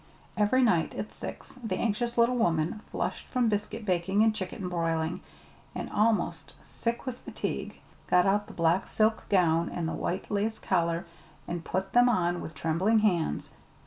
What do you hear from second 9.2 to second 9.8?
gown